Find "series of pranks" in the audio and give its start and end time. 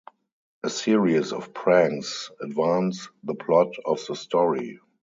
0.71-2.31